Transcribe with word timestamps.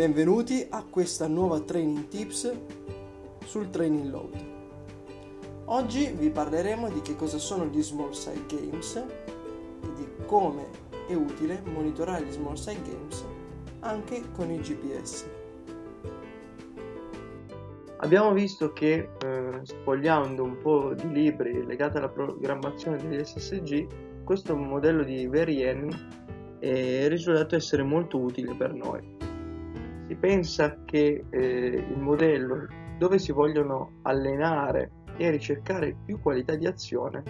Benvenuti 0.00 0.66
a 0.70 0.82
questa 0.88 1.26
nuova 1.26 1.60
training 1.60 2.08
tips 2.08 2.50
sul 3.44 3.68
training 3.68 4.10
load. 4.10 4.34
Oggi 5.66 6.10
vi 6.16 6.30
parleremo 6.30 6.88
di 6.88 7.02
che 7.02 7.16
cosa 7.16 7.36
sono 7.36 7.66
gli 7.66 7.82
small 7.82 8.12
side 8.12 8.46
games 8.46 8.96
e 8.96 9.06
di 9.96 10.08
come 10.24 10.68
è 11.06 11.12
utile 11.12 11.62
monitorare 11.66 12.24
gli 12.24 12.30
small 12.30 12.54
side 12.54 12.80
games 12.80 13.22
anche 13.80 14.22
con 14.34 14.50
il 14.50 14.62
GPS. 14.62 15.28
Abbiamo 17.98 18.32
visto 18.32 18.72
che 18.72 19.10
eh, 19.22 19.60
spogliando 19.62 20.42
un 20.42 20.56
po' 20.62 20.94
di 20.94 21.12
libri 21.12 21.66
legati 21.66 21.98
alla 21.98 22.08
programmazione 22.08 22.96
degli 22.96 23.22
SSG, 23.22 24.24
questo 24.24 24.56
modello 24.56 25.04
di 25.04 25.26
Verien 25.26 26.56
è 26.58 27.06
risultato 27.06 27.54
essere 27.54 27.82
molto 27.82 28.16
utile 28.16 28.54
per 28.54 28.72
noi. 28.72 29.19
Si 30.10 30.16
pensa 30.16 30.76
che 30.84 31.24
eh, 31.30 31.38
il 31.38 31.98
modello 32.00 32.66
dove 32.98 33.20
si 33.20 33.30
vogliono 33.30 34.00
allenare 34.02 34.90
e 35.16 35.30
ricercare 35.30 35.96
più 36.04 36.20
qualità 36.20 36.56
di 36.56 36.66
azione 36.66 37.22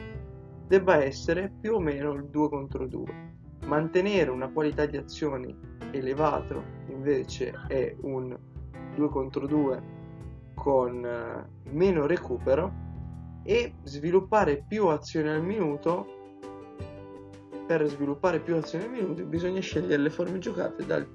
debba 0.67 1.05
essere 1.05 1.53
più 1.61 1.75
o 1.75 1.79
meno 1.79 2.15
il 2.15 2.25
2 2.31 2.49
contro 2.49 2.87
2. 2.87 3.35
Mantenere 3.67 4.31
una 4.31 4.49
qualità 4.49 4.87
di 4.87 4.97
azioni 4.97 5.55
elevato 5.91 6.65
invece 6.89 7.53
è 7.69 7.95
un 8.01 8.35
2 8.95 9.09
contro 9.11 9.47
2 9.47 9.83
con 10.55 11.05
eh, 11.05 11.51
meno 11.73 12.07
recupero 12.07 12.73
e 13.43 13.75
sviluppare 13.83 14.65
più 14.67 14.87
azioni 14.87 15.29
al 15.29 15.45
minuto 15.45 16.07
per 17.67 17.87
sviluppare 17.89 18.41
più 18.41 18.57
azioni 18.57 18.85
al 18.85 18.91
minuto 18.91 19.23
bisogna 19.27 19.61
scegliere 19.61 20.03
le 20.03 20.11
forme 20.11 20.39
giocate 20.39 20.87
dal 20.87 21.07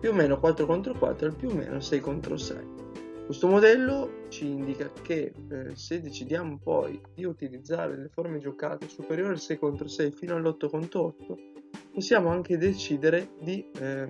più 0.00 0.10
o 0.10 0.14
meno 0.14 0.40
4 0.40 0.64
contro 0.64 0.94
4 0.94 1.26
al 1.26 1.36
più 1.36 1.50
o 1.50 1.54
meno 1.54 1.78
6 1.78 2.00
contro 2.00 2.36
6. 2.38 2.78
Questo 3.26 3.46
modello 3.46 4.24
ci 4.28 4.46
indica 4.46 4.90
che 5.02 5.32
eh, 5.50 5.76
se 5.76 6.00
decidiamo 6.00 6.58
poi 6.60 7.00
di 7.14 7.24
utilizzare 7.24 7.96
le 7.96 8.08
forme 8.08 8.38
giocate 8.38 8.88
superiori 8.88 9.32
al 9.32 9.38
6 9.38 9.58
contro 9.58 9.86
6 9.86 10.10
fino 10.10 10.34
all'8 10.34 10.68
contro 10.68 11.04
8, 11.04 11.38
possiamo 11.92 12.30
anche 12.30 12.56
decidere 12.56 13.28
di 13.40 13.64
eh, 13.78 14.08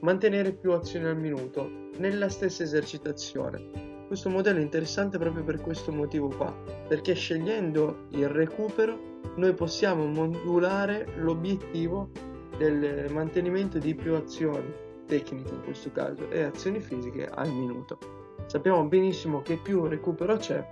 mantenere 0.00 0.52
più 0.52 0.72
azioni 0.72 1.06
al 1.06 1.16
minuto 1.16 1.88
nella 1.96 2.28
stessa 2.28 2.62
esercitazione. 2.62 4.04
Questo 4.06 4.28
modello 4.28 4.58
è 4.58 4.62
interessante 4.62 5.18
proprio 5.18 5.42
per 5.42 5.60
questo 5.60 5.90
motivo 5.90 6.28
qua, 6.28 6.54
perché 6.86 7.14
scegliendo 7.14 8.08
il 8.10 8.28
recupero 8.28 9.20
noi 9.36 9.54
possiamo 9.54 10.06
modulare 10.06 11.06
l'obiettivo 11.16 12.10
del 12.56 13.10
mantenimento 13.10 13.78
di 13.78 13.94
più 13.96 14.14
azioni 14.14 14.92
tecniche 15.06 15.54
in 15.54 15.62
questo 15.62 15.90
caso 15.92 16.30
e 16.30 16.42
azioni 16.42 16.80
fisiche 16.80 17.26
al 17.26 17.50
minuto. 17.50 17.98
Sappiamo 18.46 18.84
benissimo 18.86 19.42
che 19.42 19.56
più 19.56 19.86
recupero 19.86 20.36
c'è, 20.36 20.66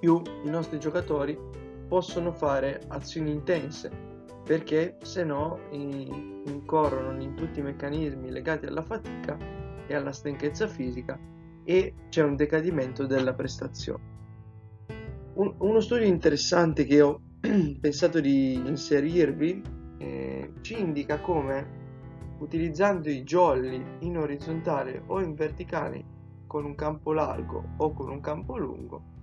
più 0.00 0.20
i 0.44 0.50
nostri 0.50 0.78
giocatori 0.78 1.38
possono 1.88 2.32
fare 2.32 2.82
azioni 2.88 3.30
intense 3.30 3.90
perché 4.44 4.98
se 5.02 5.24
no 5.24 5.58
incorrono 5.70 7.20
in 7.20 7.34
tutti 7.34 7.58
i 7.58 7.62
meccanismi 7.62 8.30
legati 8.30 8.66
alla 8.66 8.82
fatica 8.82 9.36
e 9.86 9.94
alla 9.94 10.12
stanchezza 10.12 10.68
fisica 10.68 11.18
e 11.64 11.94
c'è 12.08 12.22
un 12.22 12.36
decadimento 12.36 13.06
della 13.06 13.34
prestazione. 13.34 14.14
Un, 15.34 15.52
uno 15.58 15.80
studio 15.80 16.06
interessante 16.06 16.84
che 16.84 17.00
ho 17.00 17.20
pensato 17.80 18.20
di 18.20 18.54
inserirvi 18.54 19.62
eh, 19.98 20.52
ci 20.60 20.78
indica 20.78 21.20
come 21.20 21.85
utilizzando 22.38 23.08
i 23.08 23.22
jolly 23.22 23.82
in 24.00 24.18
orizzontale 24.18 25.02
o 25.06 25.20
in 25.20 25.34
verticale 25.34 26.04
con 26.46 26.64
un 26.64 26.74
campo 26.74 27.12
largo 27.12 27.62
o 27.78 27.92
con 27.92 28.10
un 28.10 28.20
campo 28.20 28.56
lungo. 28.56 29.14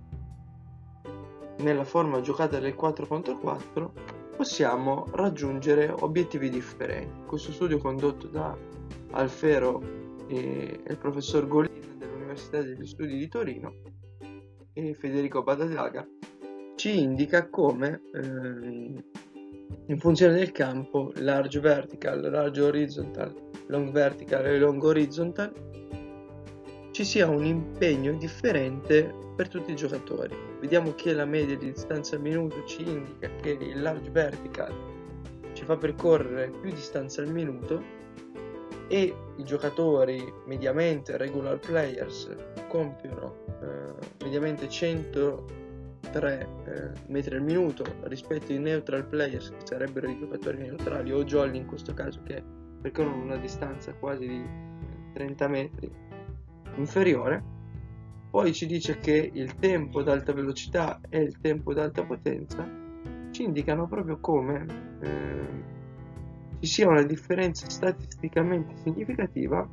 Nella 1.58 1.84
forma 1.84 2.20
giocata 2.20 2.58
del 2.58 2.74
4 2.74 3.06
contro 3.06 3.38
4 3.38 3.92
possiamo 4.36 5.06
raggiungere 5.12 5.90
obiettivi 5.90 6.50
differenti. 6.50 7.26
Questo 7.26 7.52
studio 7.52 7.78
condotto 7.78 8.26
da 8.26 8.56
Alfero 9.12 9.80
e 10.26 10.80
il 10.86 10.98
professor 10.98 11.46
Golin 11.46 11.96
dell'Università 11.96 12.60
degli 12.60 12.86
Studi 12.86 13.16
di 13.16 13.28
Torino 13.28 13.72
e 14.72 14.94
Federico 14.94 15.42
Badadaga 15.42 16.06
ci 16.74 17.00
indica 17.00 17.48
come 17.48 18.02
ehm, 18.12 19.02
in 19.86 19.98
funzione 19.98 20.34
del 20.34 20.52
campo 20.52 21.12
large 21.16 21.60
vertical, 21.60 22.30
large 22.30 22.60
horizontal, 22.62 23.34
long 23.66 23.90
vertical 23.90 24.46
e 24.46 24.58
long 24.58 24.82
horizontal 24.82 25.52
ci 26.90 27.04
sia 27.04 27.28
un 27.28 27.44
impegno 27.44 28.12
differente 28.14 29.12
per 29.36 29.48
tutti 29.48 29.72
i 29.72 29.76
giocatori. 29.76 30.34
Vediamo 30.60 30.94
che 30.94 31.12
la 31.12 31.24
media 31.24 31.56
di 31.56 31.72
distanza 31.72 32.14
al 32.14 32.22
minuto 32.22 32.64
ci 32.64 32.88
indica 32.88 33.28
che 33.42 33.50
il 33.50 33.82
large 33.82 34.10
vertical 34.10 34.72
ci 35.52 35.64
fa 35.64 35.76
percorrere 35.76 36.50
più 36.50 36.70
distanza 36.70 37.20
al 37.20 37.30
minuto 37.30 37.82
e 38.88 39.14
i 39.36 39.44
giocatori 39.44 40.32
mediamente 40.46 41.16
regular 41.16 41.58
players 41.58 42.34
compiono 42.68 43.44
eh, 43.60 44.24
mediamente 44.24 44.68
100 44.68 45.63
3 46.10 46.48
eh, 46.64 46.90
metri 47.08 47.36
al 47.36 47.42
minuto 47.42 47.84
rispetto 48.02 48.52
ai 48.52 48.58
neutral 48.58 49.06
players 49.06 49.50
che 49.50 49.64
sarebbero 49.64 50.08
i 50.08 50.18
giocatori 50.18 50.58
neutrali 50.58 51.12
o 51.12 51.24
jolly 51.24 51.58
in 51.58 51.66
questo 51.66 51.94
caso 51.94 52.22
che 52.22 52.42
percorrono 52.80 53.22
una 53.22 53.36
distanza 53.36 53.92
quasi 53.94 54.26
di 54.26 54.44
30 55.14 55.48
metri 55.48 55.90
inferiore. 56.76 57.52
Poi 58.30 58.52
ci 58.52 58.66
dice 58.66 58.98
che 58.98 59.30
il 59.32 59.54
tempo 59.56 60.00
ad 60.00 60.08
alta 60.08 60.32
velocità 60.32 61.00
e 61.08 61.20
il 61.20 61.40
tempo 61.40 61.70
ad 61.70 61.78
alta 61.78 62.04
potenza 62.04 62.68
ci 63.30 63.44
indicano 63.44 63.86
proprio 63.86 64.18
come 64.18 64.66
eh, 65.00 65.62
ci 66.60 66.66
sia 66.66 66.88
una 66.88 67.02
differenza 67.02 67.68
statisticamente 67.68 68.76
significativa 68.82 69.68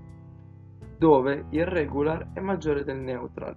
dove 0.97 1.45
il 1.49 1.65
regular 1.65 2.29
è 2.33 2.39
maggiore 2.39 2.83
del 2.83 2.99
neutral 2.99 3.55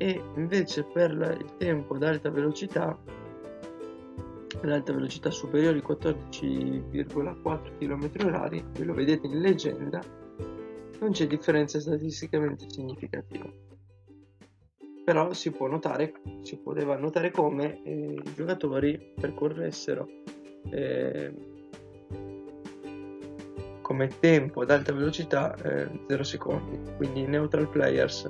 e 0.00 0.22
invece 0.36 0.84
per 0.84 1.10
il 1.10 1.56
tempo 1.56 1.94
ad 1.94 2.04
alta 2.04 2.30
velocità 2.30 2.96
l'alta 4.62 4.92
velocità 4.92 5.30
superiore 5.30 5.78
ai 5.78 5.84
14,4 5.86 7.78
km 7.78 8.04
h 8.06 8.64
ve 8.72 8.84
lo 8.84 8.94
vedete 8.94 9.26
in 9.26 9.40
leggenda 9.40 10.00
non 11.00 11.10
c'è 11.12 11.26
differenza 11.26 11.78
statisticamente 11.78 12.68
significativa. 12.68 13.48
Però 15.04 15.32
si 15.32 15.50
può 15.50 15.66
notare 15.66 16.12
si 16.42 16.56
poteva 16.58 16.96
notare 16.96 17.30
come 17.30 17.82
eh, 17.82 18.20
i 18.24 18.34
giocatori 18.34 19.14
percorressero 19.18 20.06
eh, 20.70 21.34
come 23.80 24.08
tempo 24.20 24.60
ad 24.60 24.70
alta 24.70 24.92
velocità 24.92 25.54
eh, 25.56 25.88
0 26.06 26.22
secondi 26.22 26.78
quindi 26.96 27.26
neutral 27.26 27.68
players 27.68 28.28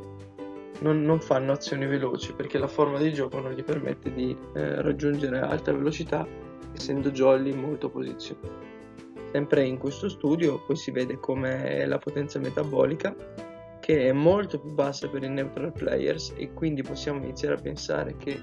non, 0.81 1.03
non, 1.03 1.21
fanno 1.21 1.53
azioni 1.53 1.87
veloci 1.87 2.33
perché 2.33 2.59
la 2.59 2.69
forma 2.69 2.99
di 2.99 3.13
gioco 3.13 3.41
non 3.41 3.53
gli 3.53 3.65
permette 3.65 4.13
di 4.13 4.37
eh, 4.55 4.81
raggiungere 4.83 5.41
alta 5.41 5.73
velocità 5.73 6.27
essendo 6.73 7.11
jolly 7.11 7.51
in 7.51 7.61
molte 7.61 7.89
posizioni. 7.89 8.67
Sempre 9.33 9.65
in 9.65 9.79
questo 9.79 10.09
studio 10.09 10.63
poi 10.65 10.77
si 10.77 10.91
vede 10.91 11.19
come 11.19 11.85
la 11.87 11.99
potenza 11.99 12.39
metabolica 12.39 13.15
che 13.81 14.09
è 14.09 14.13
molto 14.13 14.59
più 14.59 14.73
bassa 14.73 15.09
per 15.09 15.23
i 15.23 15.29
neutral 15.29 15.73
players 15.73 16.33
e 16.37 16.53
quindi 16.53 16.83
possiamo 16.83 17.23
iniziare 17.23 17.55
a 17.55 17.61
pensare 17.61 18.17
che 18.17 18.39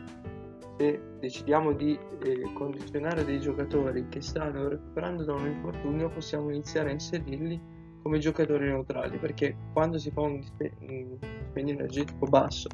se 0.77 0.99
decidiamo 1.19 1.71
di 1.73 1.97
eh, 2.23 2.51
condizionare 2.53 3.23
dei 3.23 3.39
giocatori 3.39 4.07
che 4.09 4.21
stanno 4.21 4.67
recuperando 4.67 5.23
da 5.23 5.33
un 5.33 5.47
infortunio 5.47 6.09
possiamo 6.09 6.49
iniziare 6.49 6.89
a 6.89 6.93
inserirli 6.93 7.61
come 8.05 8.19
giocatori 8.19 8.67
neutrali 8.67 9.17
perché 9.17 9.57
quando 9.73 9.97
si 9.97 10.11
fa 10.11 10.21
un 10.21 10.39
dispendio 10.39 11.73
energetico 11.73 12.27
basso 12.27 12.69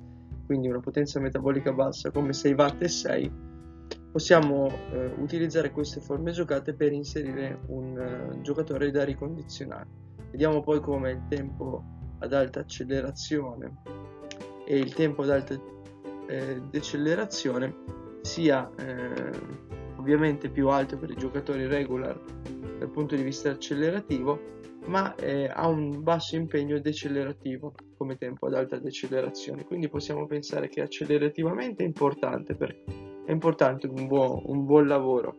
quindi 0.46 0.68
una 0.68 0.82
potenza 0.82 1.22
metabolica 1.22 1.72
bassa 1.72 2.12
come 2.12 2.34
6 2.34 2.54
watt 2.54 2.82
e 2.82 2.90
6 2.90 3.32
possiamo 4.12 4.68
eh, 4.92 5.14
utilizzare 5.20 5.72
queste 5.72 6.02
forme 6.02 6.32
giocate 6.32 6.74
per 6.74 6.92
inserire 6.92 7.62
un 7.68 7.98
uh, 7.98 8.42
giocatore 8.42 8.92
da 8.92 9.06
ricondizionare. 9.06 9.88
Vediamo 10.32 10.62
poi 10.62 10.82
come 10.82 11.12
il 11.12 11.22
tempo 11.30 11.82
ad 12.20 12.34
alta 12.34 12.60
accelerazione 12.60 13.78
e 14.66 14.78
il 14.78 14.94
tempo 14.94 15.22
ad 15.22 15.30
alta 15.30 15.58
eh, 16.28 16.62
decelerazione 16.70 17.74
sia 18.20 18.70
eh, 18.76 19.80
ovviamente 20.02 20.50
più 20.50 20.68
alto 20.70 20.98
per 20.98 21.12
i 21.12 21.16
giocatori 21.16 21.68
regular 21.68 22.20
dal 22.80 22.90
punto 22.90 23.16
di 23.16 23.22
vista 23.22 23.52
accelerativo 23.52 24.60
ma 24.88 25.14
eh, 25.16 25.48
ha 25.48 25.68
un 25.68 26.02
basso 26.02 26.36
impegno 26.36 26.80
decelerativo 26.80 27.76
come 27.96 28.18
tempo 28.18 28.48
ad 28.48 28.56
alta 28.56 28.80
decelerazione. 28.80 29.64
Quindi 29.64 29.88
possiamo 29.90 30.26
pensare 30.26 30.70
che 30.70 30.82
accelerativamente 30.82 31.84
è 31.84 31.86
importante 31.86 32.58
è 32.58 33.32
importante 33.32 33.86
un 33.86 34.08
buon, 34.08 34.42
un 34.46 34.66
buon 34.66 34.88
lavoro 34.88 35.38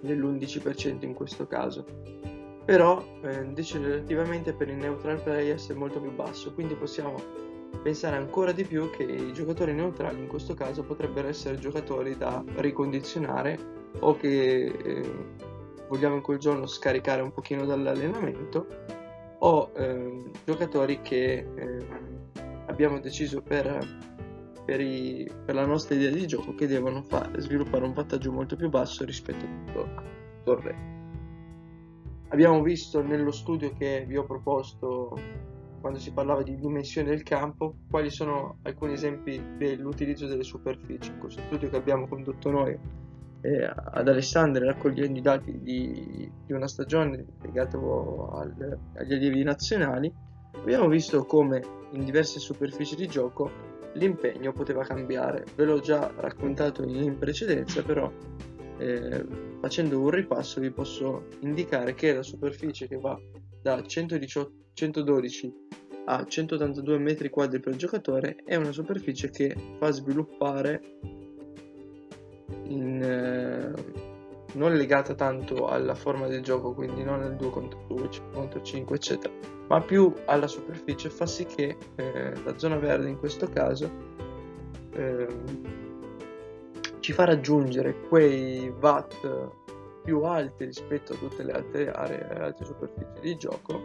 dell'11% 0.00 1.04
in 1.04 1.12
questo 1.12 1.46
caso. 1.46 1.84
Però 2.64 3.04
eh, 3.22 3.44
decelerativamente 3.52 4.54
per 4.54 4.68
il 4.68 4.76
neutral 4.76 5.22
players 5.22 5.68
è 5.70 5.74
molto 5.74 6.00
più 6.00 6.14
basso, 6.14 6.54
quindi 6.54 6.74
possiamo 6.74 7.16
pensare 7.82 8.16
ancora 8.16 8.52
di 8.52 8.64
più 8.64 8.90
che 8.90 9.02
i 9.02 9.32
giocatori 9.32 9.72
neutrali 9.72 10.20
in 10.20 10.28
questo 10.28 10.54
caso 10.54 10.82
potrebbero 10.82 11.28
essere 11.28 11.58
giocatori 11.58 12.16
da 12.16 12.42
ricondizionare 12.56 13.58
o 14.00 14.16
che 14.16 14.64
eh, 14.66 15.14
vogliamo 15.88 16.16
in 16.16 16.22
quel 16.22 16.38
giorno 16.38 16.66
scaricare 16.66 17.22
un 17.22 17.32
pochino 17.32 17.64
dall'allenamento 17.64 18.66
o 19.38 19.72
eh, 19.76 20.30
giocatori 20.44 21.00
che 21.02 21.46
eh, 21.54 21.86
abbiamo 22.66 23.00
deciso 23.00 23.42
per, 23.42 23.78
per, 24.64 24.80
i, 24.80 25.28
per, 25.44 25.54
la 25.54 25.66
nostra 25.66 25.94
idea 25.94 26.10
di 26.10 26.26
gioco 26.26 26.54
che 26.54 26.66
devono 26.66 27.02
fare, 27.02 27.40
sviluppare 27.40 27.84
un 27.84 27.92
vantaggio 27.92 28.32
molto 28.32 28.56
più 28.56 28.68
basso 28.68 29.04
rispetto 29.04 29.44
a 29.44 29.48
tutto, 29.48 29.88
tutto 30.38 30.52
il 30.52 30.58
re. 30.58 30.90
Abbiamo 32.28 32.62
visto 32.62 33.02
nello 33.02 33.30
studio 33.30 33.72
che 33.76 34.04
vi 34.06 34.16
ho 34.16 34.24
proposto 34.24 35.18
quando 35.82 35.98
si 35.98 36.12
parlava 36.12 36.42
di 36.42 36.56
dimensione 36.56 37.10
del 37.10 37.24
campo 37.24 37.74
quali 37.90 38.08
sono 38.08 38.60
alcuni 38.62 38.94
esempi 38.94 39.42
dell'utilizzo 39.58 40.26
delle 40.26 40.44
superfici. 40.44 41.10
In 41.10 41.18
questo 41.18 41.42
studio 41.42 41.68
che 41.68 41.76
abbiamo 41.76 42.08
condotto 42.08 42.50
noi 42.50 42.78
eh, 43.42 43.64
ad 43.64 44.08
Alessandria 44.08 44.72
raccogliendo 44.72 45.18
i 45.18 45.22
dati 45.22 45.60
di, 45.60 46.30
di 46.46 46.52
una 46.52 46.68
stagione 46.68 47.26
legato 47.42 48.30
al, 48.30 48.78
agli 48.94 49.12
allievi 49.12 49.42
nazionali, 49.42 50.10
abbiamo 50.52 50.88
visto 50.88 51.24
come 51.24 51.60
in 51.90 52.04
diverse 52.04 52.38
superfici 52.38 52.94
di 52.94 53.08
gioco 53.08 53.50
l'impegno 53.94 54.52
poteva 54.52 54.84
cambiare. 54.84 55.44
Ve 55.56 55.64
l'ho 55.64 55.80
già 55.80 56.10
raccontato 56.16 56.84
in 56.84 57.18
precedenza, 57.18 57.82
però 57.82 58.10
eh, 58.78 59.26
facendo 59.60 60.00
un 60.00 60.10
ripasso 60.10 60.60
vi 60.60 60.70
posso 60.70 61.26
indicare 61.40 61.94
che 61.94 62.14
la 62.14 62.22
superficie 62.22 62.86
che 62.86 62.96
va 62.96 63.18
da 63.60 63.82
118, 63.82 64.52
112 64.72 65.61
a 66.04 66.24
182 66.24 66.98
metri 66.98 67.30
quadri 67.30 67.60
per 67.60 67.76
giocatore 67.76 68.36
è 68.44 68.56
una 68.56 68.72
superficie 68.72 69.30
che 69.30 69.54
fa 69.78 69.90
sviluppare 69.90 70.82
in, 72.64 73.02
eh, 73.02 73.72
non 74.54 74.74
legata 74.74 75.14
tanto 75.14 75.68
alla 75.68 75.94
forma 75.94 76.26
del 76.26 76.42
gioco, 76.42 76.74
quindi 76.74 77.04
non 77.04 77.22
al 77.22 77.36
2 77.36 77.50
contro 77.50 77.84
2, 77.88 78.10
5 78.10 78.32
contro 78.32 78.62
5, 78.62 78.96
eccetera, 78.96 79.32
ma 79.68 79.80
più 79.80 80.12
alla 80.26 80.46
superficie, 80.46 81.08
fa 81.08 81.26
sì 81.26 81.44
che 81.44 81.76
eh, 81.96 82.32
la 82.44 82.58
zona 82.58 82.76
verde 82.76 83.08
in 83.08 83.18
questo 83.18 83.48
caso 83.48 83.90
eh, 84.92 85.26
ci 87.00 87.12
fa 87.12 87.24
raggiungere 87.24 88.00
quei 88.08 88.68
watt 88.80 89.14
più 90.02 90.22
alti 90.22 90.64
rispetto 90.64 91.12
a 91.12 91.16
tutte 91.16 91.42
le 91.44 91.52
altre 91.52 91.90
aree, 91.90 92.28
le 92.28 92.40
altre 92.40 92.64
superfici 92.64 93.20
di 93.20 93.36
gioco 93.36 93.80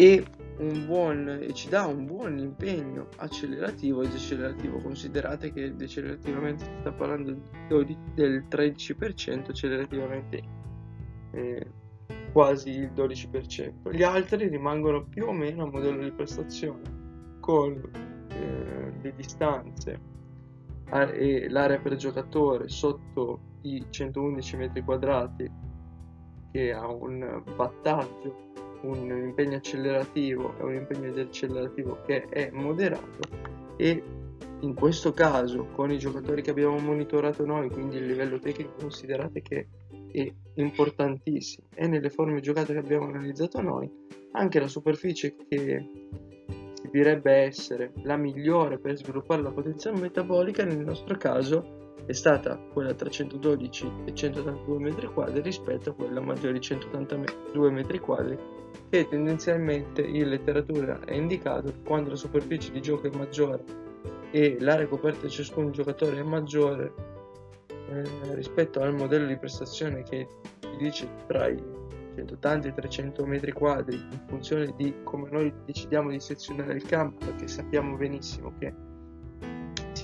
e, 0.00 0.24
buon, 0.86 1.44
ci 1.54 1.68
dà 1.68 1.86
un 1.86 2.06
buon 2.06 2.38
impegno 2.38 3.08
accelerativo 3.16 4.02
e 4.02 4.08
decelerativo. 4.08 4.78
Considerate 4.78 5.52
che 5.52 5.74
decelerativamente 5.74 6.64
si 6.66 6.70
sta 6.78 6.92
parlando 6.92 7.36
del 8.14 8.44
13%, 8.48 9.50
accelerativamente 9.50 10.42
eh, 11.32 11.66
quasi 12.30 12.70
il 12.70 12.92
12%. 12.94 13.92
Gli 13.92 14.04
altri 14.04 14.46
rimangono 14.46 15.04
più 15.04 15.26
o 15.26 15.32
meno 15.32 15.64
a 15.64 15.70
modello 15.70 16.04
di 16.04 16.12
prestazione 16.12 16.82
con 17.40 17.72
eh, 18.28 18.92
le 19.02 19.12
distanze 19.16 20.00
e 20.90 21.48
l'area 21.50 21.80
per 21.80 21.96
giocatore 21.96 22.68
sotto 22.68 23.40
i 23.62 23.84
111 23.90 24.56
metri 24.56 24.82
quadrati 24.82 25.50
che 26.52 26.72
ha 26.72 26.86
un 26.86 27.42
battaggio 27.56 28.46
un 28.82 29.10
impegno 29.10 29.56
accelerativo 29.56 30.54
e 30.58 30.62
un 30.62 30.74
impegno 30.74 31.10
di 31.12 31.20
accelerativo 31.20 32.00
che 32.06 32.24
è 32.24 32.50
moderato 32.52 33.18
e 33.76 34.02
in 34.60 34.74
questo 34.74 35.12
caso 35.12 35.68
con 35.74 35.90
i 35.90 35.98
giocatori 35.98 36.42
che 36.42 36.50
abbiamo 36.50 36.78
monitorato 36.78 37.44
noi 37.44 37.70
quindi 37.70 37.96
il 37.96 38.06
livello 38.06 38.38
tecnico 38.38 38.72
considerate 38.80 39.40
che 39.40 39.68
è 40.10 40.32
importantissimo. 40.54 41.68
E 41.74 41.86
nelle 41.86 42.10
forme 42.10 42.40
giocate 42.40 42.72
che 42.72 42.78
abbiamo 42.78 43.06
analizzato 43.06 43.60
noi 43.60 43.90
anche 44.32 44.60
la 44.60 44.68
superficie 44.68 45.34
che 45.48 45.86
si 46.74 46.88
direbbe 46.90 47.32
essere 47.32 47.92
la 48.02 48.16
migliore 48.16 48.78
per 48.78 48.96
sviluppare 48.96 49.42
la 49.42 49.50
potenza 49.50 49.92
metabolica 49.92 50.64
nel 50.64 50.78
nostro 50.78 51.16
caso 51.16 51.87
è 52.06 52.12
stata 52.12 52.56
quella 52.72 52.94
tra 52.94 53.08
112 53.08 53.92
e 54.04 54.14
182 54.14 54.78
metri 54.78 55.06
quadri 55.06 55.40
rispetto 55.40 55.90
a 55.90 55.94
quella 55.94 56.20
maggiore 56.20 56.54
di 56.54 56.60
182 56.60 57.70
metri 57.70 57.98
quadri 57.98 58.38
che 58.90 59.06
tendenzialmente 59.08 60.02
in 60.02 60.28
letteratura 60.28 61.00
è 61.04 61.14
indicato 61.14 61.72
quando 61.84 62.10
la 62.10 62.16
superficie 62.16 62.72
di 62.72 62.80
gioco 62.80 63.06
è 63.06 63.16
maggiore 63.16 63.86
e 64.30 64.56
l'area 64.60 64.86
coperta 64.86 65.26
di 65.26 65.30
ciascun 65.30 65.72
giocatore 65.72 66.18
è 66.18 66.22
maggiore 66.22 66.92
eh, 67.68 68.34
rispetto 68.34 68.80
al 68.80 68.94
modello 68.94 69.26
di 69.26 69.36
prestazione 69.36 70.02
che 70.02 70.26
ti 70.60 70.76
dice 70.78 71.08
tra 71.26 71.48
i 71.48 71.62
180 72.14 72.66
e 72.66 72.70
i 72.70 72.74
300 72.74 73.26
metri 73.26 73.52
quadri 73.52 73.96
in 73.96 74.20
funzione 74.26 74.74
di 74.76 74.94
come 75.04 75.28
noi 75.30 75.52
decidiamo 75.64 76.10
di 76.10 76.20
sezionare 76.20 76.74
il 76.74 76.84
campo 76.84 77.24
perché 77.24 77.46
sappiamo 77.46 77.96
benissimo 77.96 78.52
che 78.58 78.74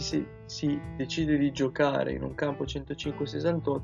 si, 0.04 0.26
si, 0.44 0.78
decide 0.96 1.38
di 1.38 1.50
giocare 1.50 2.12
in 2.12 2.22
un 2.22 2.34
campo 2.34 2.64
105-68 2.64 3.80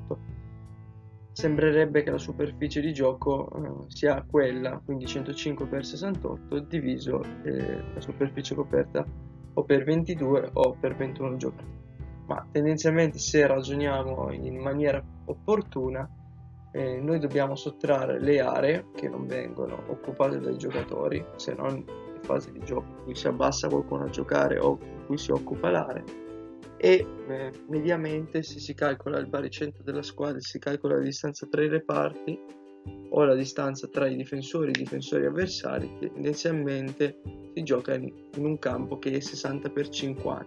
sembrerebbe 1.33 2.03
che 2.03 2.11
la 2.11 2.19
superficie 2.19 2.83
di 2.83 2.93
gioco 2.93 3.51
eh, 3.51 3.85
sia 3.89 4.23
quella, 4.29 4.81
quindi 4.85 5.07
105 5.07 5.67
per 5.67 5.87
68 5.87 6.59
diviso 6.61 7.23
eh, 7.45 7.83
la 7.95 8.01
superficie 8.01 8.55
coperta 8.55 9.07
o 9.55 9.65
per 9.65 9.85
22 9.85 10.51
o 10.53 10.77
per 10.79 10.95
21 10.97 11.37
giocatori. 11.37 11.79
Ma 12.27 12.47
tendenzialmente 12.51 13.19
se 13.19 13.47
ragioniamo 13.47 14.31
in 14.33 14.59
maniera 14.59 15.03
opportuna, 15.25 16.09
eh, 16.73 17.01
noi 17.01 17.19
dobbiamo 17.19 17.57
sottrarre 17.57 18.21
le 18.21 18.41
aree 18.41 18.87
che 18.95 19.09
non 19.09 19.27
vengono 19.27 19.83
occupate 19.89 20.39
dai 20.39 20.59
giocatori, 20.59 21.25
se 21.37 21.55
non 21.55 21.83
fase 22.21 22.53
di 22.53 22.61
gioco 22.65 22.87
in 22.89 23.03
cui 23.05 23.15
si 23.15 23.27
abbassa 23.27 23.69
qualcuno 23.69 24.05
a 24.05 24.11
giocare 24.11 24.59
o 24.59 24.79
in 24.81 25.07
cui 25.07 25.19
si 25.19 25.31
occupa 25.31 25.71
l'area 25.71 26.05
e 26.83 27.07
eh, 27.29 27.53
mediamente 27.69 28.43
se 28.43 28.59
si 28.59 28.73
calcola 28.73 29.19
il 29.19 29.27
baricentro 29.27 29.83
della 29.83 30.03
squadra 30.03 30.41
si 30.41 30.59
calcola 30.59 30.97
la 30.97 31.03
distanza 31.03 31.47
tra 31.47 31.63
i 31.63 31.69
reparti 31.69 32.39
o 33.11 33.25
la 33.25 33.35
distanza 33.35 33.87
tra 33.89 34.09
i 34.09 34.17
difensori 34.17 34.69
e 34.69 34.71
i 34.71 34.83
difensori 34.85 35.27
avversari 35.27 35.91
tendenzialmente 35.99 37.21
si 37.55 37.63
gioca 37.65 37.95
in, 37.95 38.11
in 38.35 38.45
un 38.47 38.59
campo 38.59 38.99
che 38.99 39.11
è 39.11 39.21
60 39.21 39.71
x 39.71 39.89
50 39.91 40.47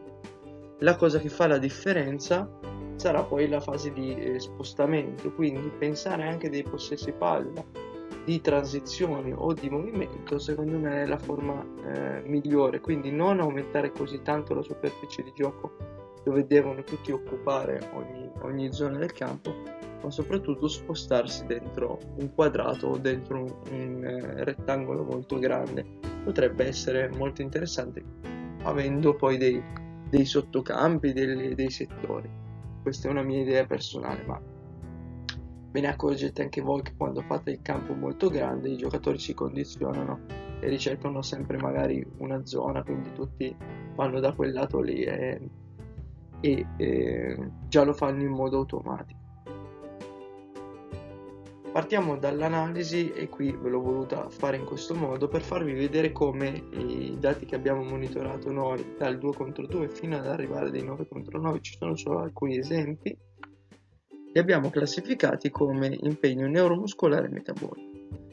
la 0.80 0.96
cosa 0.96 1.20
che 1.20 1.30
fa 1.30 1.46
la 1.46 1.60
differenza 1.60 2.50
sarà 2.96 3.24
poi 3.24 3.48
la 3.48 3.60
fase 3.60 3.94
di 3.94 4.16
eh, 4.16 4.40
spostamento 4.40 5.32
quindi 5.34 5.70
pensare 5.78 6.24
anche 6.28 6.50
dei 6.50 6.64
possessi 6.64 7.12
palla 7.12 7.64
di 8.26 8.40
transizione 8.42 9.34
o 9.34 9.54
di 9.54 9.70
movimento 9.70 10.40
secondo 10.40 10.78
me 10.78 11.04
è 11.04 11.06
la 11.06 11.18
forma 11.18 11.66
eh, 11.86 12.24
migliore 12.26 12.80
quindi 12.80 13.12
non 13.12 13.40
aumentare 13.40 13.92
così 13.92 14.22
tanto 14.22 14.54
la 14.54 14.62
superficie 14.62 15.24
di 15.24 15.34
gioco 15.36 15.94
dove 16.24 16.48
devono 16.48 16.84
tutti 16.84 17.12
occupare 17.12 17.90
ogni, 17.94 18.32
ogni 18.42 18.74
zona 18.74 18.98
del 18.98 19.12
campo, 19.12 19.54
ma 20.02 20.10
soprattutto 20.10 20.68
spostarsi 20.68 21.46
dentro 21.46 22.00
un 22.18 22.34
quadrato 22.34 22.88
o 22.88 22.98
dentro 22.98 23.44
un, 23.44 23.54
un 23.72 24.06
eh, 24.06 24.44
rettangolo 24.44 25.04
molto 25.04 25.38
grande. 25.38 25.86
Potrebbe 26.24 26.66
essere 26.66 27.10
molto 27.10 27.42
interessante 27.42 28.04
avendo 28.64 29.16
poi 29.16 29.38
dei, 29.38 29.62
dei 30.10 30.26
sottocampi, 30.26 31.12
dei, 31.12 31.54
dei 31.54 31.70
settori. 31.70 32.30
Questa 32.82 33.08
è 33.08 33.12
una 33.12 33.24
mia 33.24 33.42
idea 33.42 33.66
personale, 33.66 34.24
ma 34.26 34.42
ve 35.74 35.82
ne 35.82 35.88
accorgete 35.88 36.44
anche 36.44 36.62
voi 36.62 36.84
che 36.84 36.94
quando 36.96 37.22
fate 37.24 37.52
il 37.52 37.62
campo 37.62 37.94
molto 37.94 38.30
grande 38.30 38.70
i 38.70 38.78
giocatori 38.78 39.20
si 39.20 39.34
condizionano 39.34 40.20
e 40.62 40.70
ricercano 40.70 41.22
sempre 41.22 41.58
magari 41.58 42.06
una 42.20 42.46
zona, 42.46 42.84
quindi 42.84 43.12
tutti 43.12 43.54
vanno 43.96 44.22
da 44.22 44.32
quel 44.34 44.54
lato 44.54 44.80
lì 44.80 45.04
e 45.04 45.42
e 46.44 46.66
eh, 46.76 47.38
già 47.70 47.84
lo 47.84 47.94
fanno 47.94 48.22
in 48.22 48.32
modo 48.32 48.58
automatico. 48.58 49.22
Partiamo 51.72 52.18
dall'analisi 52.18 53.12
e 53.14 53.30
qui 53.30 53.52
ve 53.52 53.70
l'ho 53.70 53.82
voluta 53.82 54.30
fare 54.30 54.58
in 54.58 54.66
questo 54.66 54.94
modo 54.94 55.28
per 55.28 55.42
farvi 55.42 55.74
vedere 55.74 56.12
come 56.12 56.66
i 56.74 57.18
dati 57.18 57.46
che 57.46 57.56
abbiamo 57.56 57.82
monitorato 57.82 58.52
noi 58.52 58.94
dal 58.98 59.18
2 59.18 59.34
contro 59.34 59.66
2 59.66 59.88
fino 59.88 60.18
ad 60.18 60.28
arrivare 60.28 60.70
dai 60.70 60.84
9 60.84 61.08
contro 61.08 61.40
9 61.40 61.62
ci 61.62 61.76
sono 61.78 61.96
solo 61.96 62.20
alcuni 62.20 62.58
esempi 62.58 63.18
li 64.34 64.40
abbiamo 64.40 64.72
classificati 64.72 65.52
come 65.52 65.96
impegno 66.02 66.48
neuromuscolare 66.48 67.30
metabolico. 67.30 67.92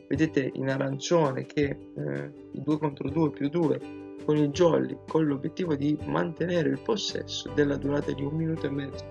Vedete 0.08 0.50
in 0.54 0.68
arancione 0.70 1.44
che 1.44 1.64
eh, 1.64 2.32
i 2.52 2.62
2 2.62 2.78
contro 2.78 3.10
2 3.10 3.30
più 3.30 3.48
2 3.48 3.98
con 4.24 4.36
i 4.36 4.48
jolly 4.48 4.96
con 5.06 5.26
l'obiettivo 5.26 5.76
di 5.76 5.96
mantenere 6.06 6.70
il 6.70 6.80
possesso 6.80 7.50
della 7.54 7.76
durata 7.76 8.12
di 8.12 8.22
un 8.22 8.34
minuto 8.34 8.66
e 8.66 8.70
mezzo 8.70 9.04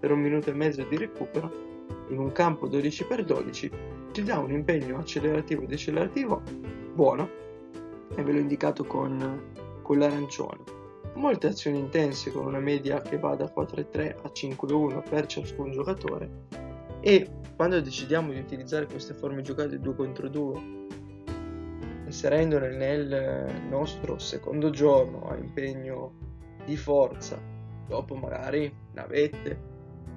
per 0.00 0.10
un 0.10 0.20
minuto 0.20 0.50
e 0.50 0.54
mezzo 0.54 0.82
di 0.82 0.96
recupero 0.96 1.68
in 2.08 2.18
un 2.18 2.32
campo 2.32 2.68
12x12 2.68 3.70
ci 4.12 4.22
dà 4.22 4.38
un 4.38 4.50
impegno 4.50 4.98
accelerativo 4.98 5.62
e 5.62 5.66
decelerativo 5.66 6.42
buono 6.94 7.28
e 8.16 8.22
ve 8.22 8.32
l'ho 8.32 8.38
indicato 8.38 8.84
con, 8.84 9.52
con 9.82 9.98
l'arancione. 9.98 10.79
Molte 11.14 11.48
azioni 11.48 11.78
intense 11.78 12.30
con 12.30 12.46
una 12.46 12.60
media 12.60 13.00
che 13.02 13.18
va 13.18 13.34
da 13.34 13.52
4,3 13.54 14.16
a 14.22 14.30
5,1 14.32 15.08
per 15.08 15.26
ciascun 15.26 15.72
giocatore. 15.72 16.46
E 17.00 17.28
quando 17.56 17.80
decidiamo 17.80 18.32
di 18.32 18.38
utilizzare 18.38 18.86
queste 18.86 19.14
forme 19.14 19.42
giocate 19.42 19.78
2 19.78 19.94
contro 19.94 20.28
2 20.28 20.78
inserendole 22.06 22.76
nel 22.76 23.62
nostro 23.68 24.18
secondo 24.18 24.70
giorno 24.70 25.28
a 25.28 25.36
impegno 25.36 26.12
di 26.64 26.76
forza 26.76 27.38
dopo 27.86 28.14
magari 28.16 28.72
navette 28.92 29.68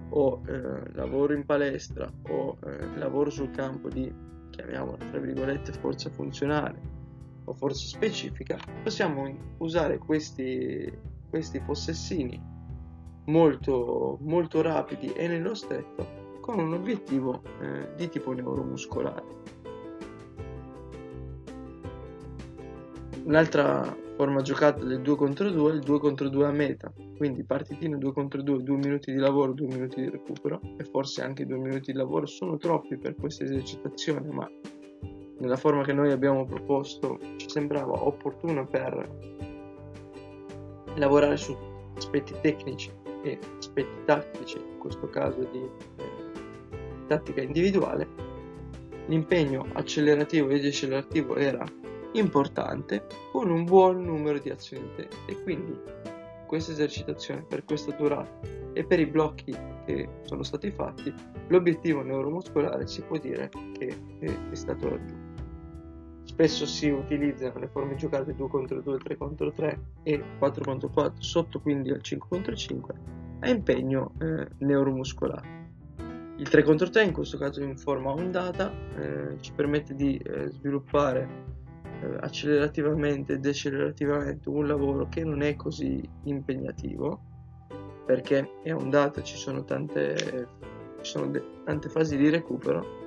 o 0.10 0.42
eh, 0.48 0.94
lavoro 0.94 1.34
in 1.34 1.46
palestra 1.46 2.12
o 2.30 2.58
eh, 2.66 2.98
lavoro 2.98 3.30
sul 3.30 3.52
campo 3.52 3.90
di 3.90 4.12
chiamiamola 4.50 4.98
tra 5.10 5.20
virgolette 5.20 5.72
forza 5.74 6.10
funzionale 6.10 7.03
o 7.46 7.54
forza 7.54 7.86
specifica 7.86 8.58
possiamo 8.84 9.32
usare 9.58 9.98
questi, 9.98 10.92
questi 11.30 11.60
possessini 11.60 12.42
molto, 13.26 14.18
molto 14.22 14.62
rapidi 14.62 15.12
e 15.14 15.28
nello 15.28 15.54
stretto 15.54 16.22
con 16.42 16.60
un 16.60 16.74
obiettivo 16.74 17.42
eh, 17.62 17.96
di 17.96 18.10
tipo 18.10 18.34
neuromuscolare. 18.34 19.42
Un'altra 23.24 23.96
forma 24.18 24.42
giocata 24.42 24.84
del 24.84 25.02
2 25.02 25.16
contro 25.16 25.50
2 25.50 25.72
è 25.72 25.76
il 25.76 25.82
2 25.82 26.00
contro 26.00 26.30
2 26.30 26.46
a 26.46 26.52
meta 26.52 26.94
quindi 27.18 27.44
partitina 27.44 27.98
2 27.98 28.12
contro 28.12 28.42
2 28.42 28.64
2 28.64 28.78
minuti 28.78 29.12
di 29.12 29.18
lavoro 29.18 29.54
2 29.54 29.68
minuti 29.68 30.02
di 30.02 30.10
recupero 30.10 30.60
e 30.78 30.84
forse 30.84 31.24
anche 31.24 31.46
2 31.46 31.58
minuti 31.58 31.92
di 31.92 31.98
lavoro 31.98 32.26
sono 32.26 32.58
troppi 32.58 32.98
per 32.98 33.16
questa 33.16 33.44
esercitazione 33.46 34.30
ma 34.32 34.50
nella 35.40 35.58
forma 35.58 35.84
che 35.84 35.94
noi 35.94 36.12
abbiamo 36.12 36.46
proposto 36.46 37.20
ci 37.38 37.50
sembrava 37.50 38.06
opportuna 38.06 38.64
per 38.66 39.10
lavorare 40.96 41.38
su 41.38 41.56
aspetti 41.96 42.34
tecnici 42.42 42.92
e 43.24 43.40
aspetti 43.58 44.06
tattici 44.06 44.58
in 44.58 44.78
questo 44.80 45.10
caso 45.10 45.40
di 45.52 45.60
eh, 45.60 47.08
tattica 47.08 47.42
individuale. 47.42 48.08
L'impegno 49.08 49.66
accelerativo 49.74 50.50
e 50.50 50.60
decelerativo 50.60 51.36
era 51.36 51.66
importante 52.14 53.06
con 53.32 53.50
un 53.50 53.64
buon 53.66 54.04
numero 54.04 54.40
di 54.40 54.50
azioni 54.50 54.86
intente 54.86 55.16
e 55.26 55.42
quindi 55.44 55.78
questa 56.54 56.72
esercitazione 56.72 57.42
per 57.42 57.66
questa 57.66 57.92
durata 57.94 58.48
e 58.74 58.84
per 58.86 59.00
i 59.00 59.08
blocchi 59.08 59.58
che 59.86 60.08
sono 60.22 60.44
stati 60.44 60.70
fatti 60.70 61.12
l'obiettivo 61.48 62.04
neuromuscolare 62.04 62.86
si 62.86 63.02
può 63.02 63.18
dire 63.18 63.50
che 63.76 63.98
è 64.20 64.54
stato 64.54 64.88
raggiunto. 64.88 65.42
Spesso 66.26 66.68
si 66.68 66.90
utilizzano 66.90 67.58
le 67.58 67.68
forme 67.70 67.96
giocate 67.96 68.36
2 68.36 68.48
contro 68.50 68.82
2 68.82 69.00
3 69.00 69.18
contro 69.18 69.52
3 69.52 69.80
e 70.04 70.24
4 70.38 70.64
contro 70.64 70.90
4 70.90 71.24
sotto 71.24 71.60
quindi 71.60 71.90
al 71.90 72.04
5 72.04 72.28
contro 72.30 72.56
5 72.56 72.94
a 73.40 73.50
impegno 73.50 74.12
eh, 74.22 74.48
neuromuscolare. 74.60 75.62
Il 76.38 76.48
3 76.50 76.62
contro 76.62 76.88
3 76.88 77.04
in 77.04 77.14
questo 77.14 77.40
caso 77.40 77.64
in 77.64 77.76
forma 77.80 78.12
ondata 78.12 78.72
eh, 78.96 79.38
ci 79.40 79.52
permette 79.54 79.96
di 79.96 80.18
eh, 80.18 80.50
sviluppare 80.50 81.53
accelerativamente 82.20 83.34
e 83.34 83.38
decelerativamente 83.40 84.50
un 84.50 84.68
lavoro 84.68 85.08
che 85.10 85.24
non 85.24 85.42
è 85.42 85.56
così 85.56 86.02
impegnativo 86.24 87.32
perché 88.06 88.60
è 88.64 88.74
ondata, 88.74 89.22
ci 89.22 89.38
sono 89.38 89.64
tante, 89.64 90.16
ci 91.02 91.12
sono 91.12 91.28
de- 91.28 91.44
tante 91.64 91.90
fasi 91.90 92.18
di 92.18 92.30
recupero 92.30 93.02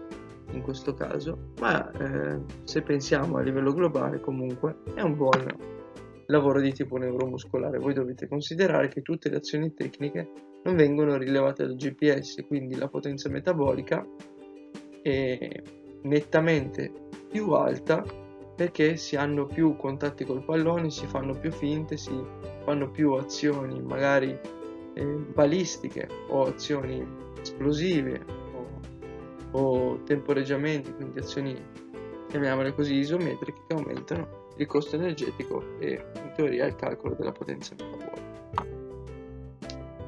in 0.52 0.62
questo 0.62 0.94
caso, 0.94 1.52
ma 1.60 1.90
eh, 1.90 2.40
se 2.64 2.82
pensiamo 2.82 3.36
a 3.36 3.42
livello 3.42 3.72
globale 3.72 4.20
comunque 4.20 4.78
è 4.94 5.02
un 5.02 5.16
buon 5.16 5.44
lavoro 6.26 6.60
di 6.60 6.72
tipo 6.72 6.96
neuromuscolare. 6.96 7.78
Voi 7.78 7.94
dovete 7.94 8.28
considerare 8.28 8.88
che 8.88 9.02
tutte 9.02 9.28
le 9.28 9.36
azioni 9.36 9.74
tecniche 9.74 10.30
non 10.64 10.76
vengono 10.76 11.16
rilevate 11.16 11.64
dal 11.64 11.76
GPS, 11.76 12.44
quindi 12.46 12.76
la 12.76 12.88
potenza 12.88 13.28
metabolica 13.28 14.04
è 15.02 15.62
nettamente 16.02 16.92
più 17.28 17.50
alta 17.52 18.04
perché 18.56 18.96
si 18.96 19.16
hanno 19.16 19.44
più 19.44 19.76
contatti 19.76 20.24
col 20.24 20.42
pallone, 20.42 20.90
si 20.90 21.06
fanno 21.06 21.38
più 21.38 21.52
finte, 21.52 21.98
si 21.98 22.18
fanno 22.64 22.90
più 22.90 23.12
azioni 23.12 23.82
magari 23.82 24.36
eh, 24.94 25.04
balistiche 25.04 26.08
o 26.28 26.44
azioni 26.44 27.06
esplosive 27.38 28.24
o, 29.52 29.58
o 29.58 30.02
temporeggiamenti, 30.04 30.90
quindi 30.94 31.18
azioni 31.18 31.54
chiamiamole 32.28 32.74
così 32.74 32.94
isometriche 32.94 33.60
che 33.68 33.74
aumentano 33.74 34.44
il 34.56 34.66
costo 34.66 34.96
energetico 34.96 35.62
e 35.78 36.02
in 36.14 36.32
teoria 36.34 36.64
il 36.64 36.76
calcolo 36.76 37.14
della 37.14 37.32
potenza 37.32 37.74
metabolica. 37.78 38.24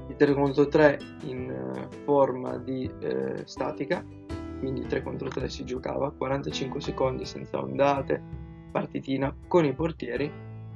Il 0.09 0.17
3 0.17 0.33
contro 0.33 0.67
3 0.67 0.99
in 1.25 1.51
uh, 1.51 2.05
forma 2.05 2.57
di 2.57 2.91
uh, 3.03 3.43
statica 3.45 4.03
quindi 4.59 4.87
3 4.87 5.03
contro 5.03 5.29
3 5.29 5.49
si 5.49 5.65
giocava 5.65 6.11
45 6.11 6.81
secondi 6.81 7.25
senza 7.25 7.63
ondate 7.63 8.21
partitina 8.71 9.35
con 9.47 9.65
i 9.65 9.75
portieri 9.75 10.31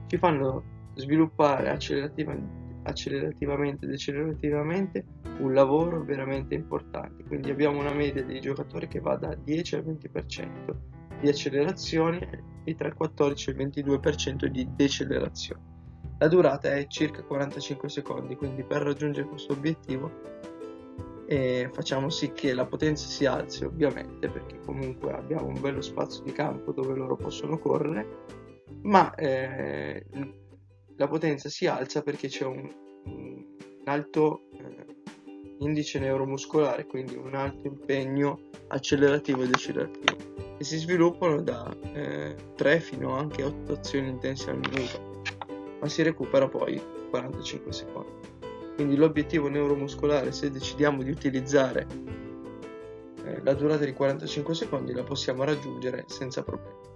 ci 0.07 0.19
fanno 0.19 0.62
sviluppare 0.95 1.71
accelerativamente 1.71 2.61
accelerativamente 2.85 3.87
ed 3.87 3.93
accelerativamente 3.93 5.05
un 5.39 5.53
lavoro 5.53 6.03
veramente 6.03 6.55
importante. 6.55 7.25
Quindi 7.25 7.51
abbiamo 7.51 7.79
una 7.79 7.93
media 7.93 8.23
di 8.23 8.41
giocatori 8.41 8.89
che 8.89 9.01
va 9.01 9.17
da 9.17 9.35
10 9.35 9.75
al 9.77 9.85
20% 9.85 10.75
di 11.21 11.29
accelerazione 11.29 12.45
e 12.65 12.75
tra 12.75 12.89
il 12.89 12.95
14 12.95 13.51
e 13.51 13.53
il 13.53 13.69
22% 13.69 14.47
di 14.47 14.69
decelerazione. 14.75 15.71
La 16.19 16.29
durata 16.29 16.73
è 16.73 16.87
circa 16.87 17.23
45 17.23 17.89
secondi 17.89 18.37
quindi 18.37 18.62
per 18.62 18.83
raggiungere 18.83 19.27
questo 19.27 19.53
obiettivo 19.53 20.11
e 21.33 21.71
facciamo 21.73 22.11
sì 22.11 22.33
che 22.33 22.53
la 22.53 22.67
potenza 22.67 23.07
si 23.07 23.25
alzi 23.25 23.65
ovviamente 23.65 24.29
perché 24.29 24.61
comunque 24.67 25.12
abbiamo 25.12 25.47
un 25.47 25.59
bello 25.59 25.81
spazio 25.81 26.23
di 26.23 26.33
campo 26.33 26.73
dove 26.73 26.95
loro 26.95 27.17
possono 27.17 27.59
correre 27.59 28.27
ma 28.83 29.15
eh, 29.15 30.05
la 30.95 31.09
potenza 31.09 31.49
si 31.49 31.67
alza 31.67 32.03
perché 32.03 32.29
c'è 32.29 32.45
un, 32.45 32.71
un 33.07 33.47
alto 33.85 34.43
eh, 34.53 34.85
indice 35.61 36.01
neuromuscolare 36.01 36.85
quindi 36.85 37.15
un 37.15 37.35
alto 37.35 37.67
impegno 37.67 38.51
accelerativo 38.69 39.43
e 39.43 39.47
decelerativo 39.47 40.57
e 40.59 40.65
si 40.65 40.77
sviluppano 40.77 41.41
da 41.41 41.75
eh, 41.95 42.37
3 42.57 42.81
fino 42.81 43.17
anche 43.17 43.43
8 43.43 43.73
azioni 43.73 44.11
intense 44.11 44.51
al 44.51 44.59
minuto 44.59 45.23
ma 45.81 45.89
si 45.89 46.03
recupera 46.03 46.47
poi 46.47 46.79
45 47.09 47.73
secondi 47.73 48.32
quindi 48.75 48.97
l'obiettivo 48.97 49.49
neuromuscolare, 49.49 50.33
se 50.33 50.50
decidiamo 50.50 51.02
di 51.02 51.11
utilizzare 51.11 51.87
eh, 53.25 53.41
la 53.43 53.55
durata 53.55 53.85
di 53.85 53.93
45 53.93 54.55
secondi, 54.55 54.93
la 54.93 55.02
possiamo 55.02 55.45
raggiungere 55.45 56.05
senza 56.07 56.43
problemi. 56.43 56.91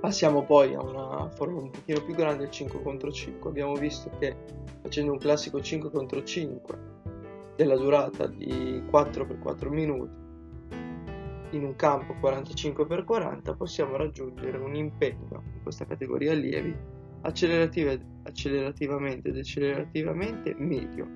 Passiamo 0.00 0.44
poi 0.44 0.74
a 0.74 0.82
una 0.82 1.28
forma 1.30 1.60
un 1.60 1.70
pochino 1.70 2.02
più 2.02 2.14
grande, 2.14 2.44
il 2.44 2.50
5 2.50 2.82
contro 2.82 3.12
5. 3.12 3.48
Abbiamo 3.48 3.74
visto 3.74 4.10
che 4.18 4.36
facendo 4.82 5.12
un 5.12 5.18
classico 5.18 5.60
5 5.60 5.90
contro 5.90 6.22
5 6.22 6.78
della 7.56 7.76
durata 7.76 8.26
di 8.26 8.82
4 8.90 9.26
x 9.26 9.38
4 9.38 9.70
minuti 9.70 10.20
in 11.50 11.64
un 11.64 11.76
campo 11.76 12.14
45 12.14 12.86
x 12.86 13.04
40 13.04 13.54
possiamo 13.54 13.96
raggiungere 13.96 14.56
un 14.58 14.74
impegno 14.74 15.42
in 15.54 15.62
questa 15.62 15.84
categoria 15.86 16.32
allievi 16.32 16.74
accelerativamente 17.22 19.28
ed 19.28 19.36
accelerativamente 19.36 20.54
medio, 20.58 21.08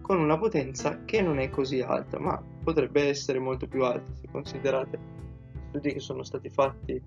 con 0.00 0.20
una 0.20 0.38
potenza 0.38 1.04
che 1.04 1.22
non 1.22 1.38
è 1.38 1.50
così 1.50 1.80
alta, 1.80 2.18
ma 2.18 2.42
potrebbe 2.62 3.08
essere 3.08 3.38
molto 3.38 3.66
più 3.66 3.84
alta 3.84 4.12
se 4.14 4.28
considerate 4.30 4.98
studi 5.68 5.92
che 5.92 6.00
sono 6.00 6.22
stati 6.22 6.50
fatti 6.50 7.00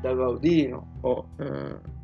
da 0.00 0.14
Gaudino 0.14 0.98
o 1.02 1.28
eh, 1.38 1.96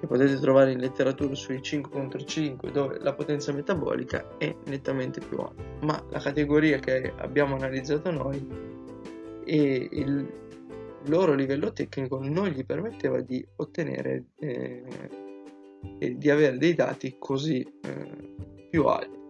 che 0.00 0.06
potete 0.06 0.38
trovare 0.40 0.72
in 0.72 0.78
letteratura 0.78 1.34
sui 1.34 1.62
5 1.62 1.90
contro 1.90 2.24
5 2.24 2.70
dove 2.70 2.98
la 2.98 3.14
potenza 3.14 3.52
metabolica 3.52 4.36
è 4.36 4.54
nettamente 4.66 5.20
più 5.20 5.38
alta. 5.38 5.62
Ma 5.82 6.02
la 6.10 6.18
categoria 6.18 6.78
che 6.78 7.12
abbiamo 7.18 7.54
analizzato 7.54 8.10
noi 8.10 8.46
è 9.44 9.52
il 9.52 10.40
loro 11.06 11.34
livello 11.34 11.72
tecnico 11.72 12.20
non 12.22 12.48
gli 12.48 12.64
permetteva 12.64 13.20
di 13.20 13.44
ottenere 13.56 14.26
eh, 14.38 14.84
e 15.98 16.16
di 16.16 16.30
avere 16.30 16.58
dei 16.58 16.74
dati 16.74 17.16
così 17.18 17.60
eh, 17.60 18.66
più 18.70 18.84
alti. 18.86 19.20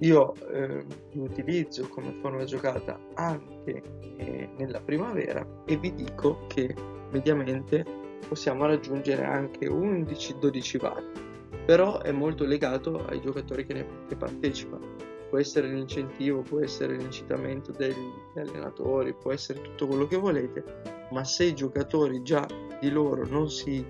Io 0.00 0.34
eh, 0.52 0.84
li 1.12 1.20
utilizzo 1.20 1.86
come 1.88 2.16
forma 2.20 2.44
giocata 2.44 2.98
anche 3.14 3.82
eh, 4.16 4.48
nella 4.58 4.80
primavera 4.80 5.46
e 5.64 5.76
vi 5.76 5.94
dico 5.94 6.46
che 6.48 6.74
mediamente 7.10 7.84
possiamo 8.26 8.66
raggiungere 8.66 9.24
anche 9.24 9.68
11-12 9.68 10.80
watt, 10.80 11.20
però 11.66 12.00
è 12.00 12.10
molto 12.10 12.44
legato 12.44 13.04
ai 13.06 13.20
giocatori 13.20 13.64
che, 13.64 13.74
ne, 13.74 13.86
che 14.08 14.16
partecipano 14.16 15.11
può 15.32 15.40
essere 15.40 15.68
l'incentivo, 15.68 16.42
può 16.42 16.60
essere 16.60 16.94
l'incitamento 16.94 17.72
degli 17.72 17.96
allenatori, 18.36 19.14
può 19.14 19.32
essere 19.32 19.62
tutto 19.62 19.86
quello 19.86 20.06
che 20.06 20.18
volete, 20.18 20.62
ma 21.10 21.24
se 21.24 21.44
i 21.44 21.54
giocatori 21.54 22.22
già 22.22 22.46
di 22.78 22.90
loro 22.90 23.26
non 23.26 23.48
si 23.48 23.82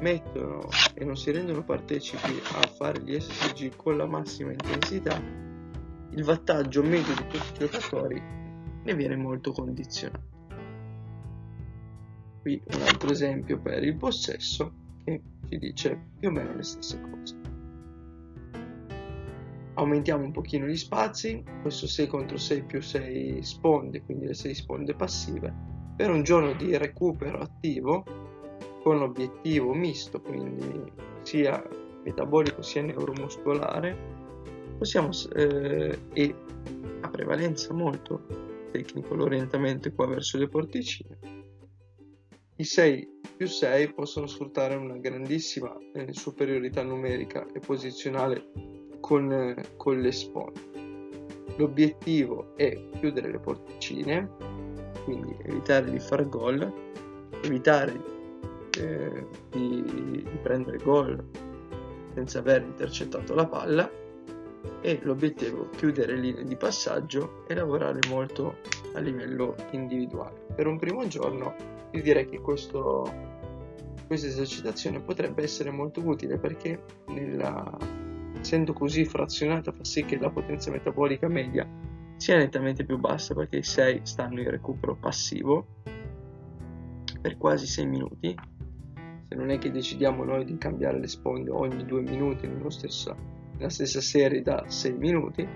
mettono 0.00 0.66
e 0.94 1.04
non 1.04 1.14
si 1.14 1.30
rendono 1.30 1.62
partecipi 1.62 2.40
a 2.54 2.66
fare 2.68 3.02
gli 3.02 3.20
SSG 3.20 3.76
con 3.76 3.98
la 3.98 4.06
massima 4.06 4.50
intensità, 4.50 5.20
il 6.08 6.24
vantaggio 6.24 6.82
medio 6.82 7.14
di 7.16 7.26
tutti 7.26 7.52
i 7.52 7.58
giocatori 7.58 8.22
ne 8.82 8.94
viene 8.94 9.16
molto 9.16 9.52
condizionato. 9.52 10.24
Qui 12.40 12.62
un 12.64 12.80
altro 12.80 13.10
esempio 13.10 13.60
per 13.60 13.84
il 13.84 13.94
possesso 13.94 14.72
che 15.04 15.20
ci 15.50 15.58
dice 15.58 16.00
più 16.18 16.30
o 16.30 16.32
meno 16.32 16.54
le 16.54 16.62
stesse 16.62 16.98
cose 16.98 17.47
aumentiamo 19.78 20.24
un 20.24 20.32
pochino 20.32 20.66
gli 20.66 20.76
spazi, 20.76 21.42
questo 21.62 21.86
6 21.86 22.06
contro 22.08 22.36
6 22.36 22.62
più 22.64 22.80
6 22.80 23.42
sponde, 23.42 24.02
quindi 24.02 24.26
le 24.26 24.34
6 24.34 24.54
sponde 24.54 24.94
passive, 24.94 25.54
per 25.96 26.10
un 26.10 26.24
giorno 26.24 26.52
di 26.54 26.76
recupero 26.76 27.38
attivo 27.38 28.04
con 28.82 29.00
obiettivo 29.02 29.72
misto, 29.74 30.20
quindi 30.20 30.92
sia 31.22 31.62
metabolico 32.02 32.60
sia 32.62 32.82
neuromuscolare, 32.82 33.96
possiamo 34.78 35.10
eh, 35.36 35.98
e 36.12 36.34
a 37.00 37.08
prevalenza 37.08 37.72
molto 37.72 38.26
tecnico 38.72 39.14
l'orientamento 39.14 39.92
qua 39.92 40.08
verso 40.08 40.38
le 40.38 40.48
porticine. 40.48 41.18
I 42.56 42.64
6 42.64 43.08
più 43.36 43.46
6 43.46 43.92
possono 43.92 44.26
sfruttare 44.26 44.74
una 44.74 44.96
grandissima 44.96 45.72
eh, 45.94 46.12
superiorità 46.12 46.82
numerica 46.82 47.46
e 47.52 47.60
posizionale 47.60 48.77
con, 49.08 49.54
con 49.78 50.00
le 50.00 50.12
sponde. 50.12 50.60
L'obiettivo 51.56 52.52
è 52.56 52.78
chiudere 52.98 53.30
le 53.30 53.38
porticine, 53.38 54.28
quindi 55.04 55.34
evitare 55.44 55.90
di 55.90 55.98
fare 55.98 56.28
gol, 56.28 56.70
evitare 57.42 57.98
eh, 58.78 59.26
di, 59.48 59.82
di 59.82 60.38
prendere 60.42 60.76
gol 60.76 61.24
senza 62.12 62.40
aver 62.40 62.62
intercettato 62.62 63.34
la 63.34 63.46
palla 63.46 63.90
e 64.82 65.00
l'obiettivo 65.02 65.70
è 65.70 65.76
chiudere 65.76 66.14
linee 66.14 66.44
di 66.44 66.56
passaggio 66.56 67.44
e 67.48 67.54
lavorare 67.54 68.00
molto 68.08 68.56
a 68.92 69.00
livello 69.00 69.54
individuale. 69.70 70.38
Per 70.54 70.66
un 70.66 70.78
primo 70.78 71.08
giorno 71.08 71.54
io 71.92 72.02
direi 72.02 72.28
che 72.28 72.40
questo, 72.40 73.10
questa 74.06 74.26
esercitazione 74.26 75.00
potrebbe 75.00 75.42
essere 75.42 75.70
molto 75.70 76.06
utile 76.06 76.36
perché 76.36 76.82
nella 77.06 77.97
essendo 78.40 78.72
così 78.72 79.04
frazionata 79.04 79.72
fa 79.72 79.84
sì 79.84 80.04
che 80.04 80.18
la 80.18 80.30
potenza 80.30 80.70
metabolica 80.70 81.28
media 81.28 81.66
sia 82.16 82.36
nettamente 82.36 82.84
più 82.84 82.98
bassa 82.98 83.34
perché 83.34 83.58
i 83.58 83.62
6 83.62 84.00
stanno 84.02 84.40
in 84.40 84.50
recupero 84.50 84.96
passivo 84.96 85.66
per 87.20 87.36
quasi 87.36 87.66
6 87.66 87.86
minuti. 87.86 88.34
Se 89.28 89.34
non 89.34 89.50
è 89.50 89.58
che 89.58 89.70
decidiamo 89.70 90.24
noi 90.24 90.44
di 90.44 90.56
cambiare 90.56 90.98
le 90.98 91.06
sponde 91.06 91.50
ogni 91.50 91.84
2 91.84 92.00
minuti 92.02 92.48
stesso, 92.68 93.14
nella 93.56 93.68
stessa 93.68 94.00
serie 94.00 94.42
da 94.42 94.64
6 94.66 94.92
minuti 94.92 95.46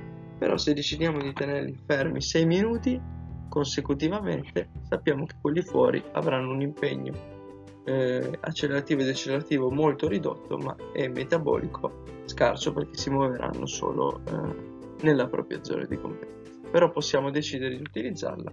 però 0.42 0.56
se 0.56 0.74
decidiamo 0.74 1.18
di 1.18 1.32
tenerli 1.32 1.78
fermi 1.86 2.20
6 2.20 2.46
minuti 2.46 3.00
consecutivamente 3.48 4.70
sappiamo 4.88 5.24
che 5.24 5.36
quelli 5.40 5.62
fuori 5.62 6.02
avranno 6.12 6.50
un 6.50 6.62
impegno 6.62 7.41
eh, 7.84 8.38
accelerativo 8.40 9.02
ed 9.02 9.08
accelerativo 9.08 9.70
molto 9.70 10.08
ridotto 10.08 10.56
ma 10.58 10.74
è 10.92 11.08
metabolico 11.08 12.04
scarso 12.24 12.72
perché 12.72 12.96
si 12.96 13.10
muoveranno 13.10 13.66
solo 13.66 14.20
eh, 14.26 15.02
nella 15.02 15.26
propria 15.26 15.62
zona 15.62 15.84
di 15.84 15.96
competenza. 15.96 16.70
Però 16.70 16.90
possiamo 16.90 17.30
decidere 17.30 17.76
di 17.76 17.82
utilizzarla 17.82 18.52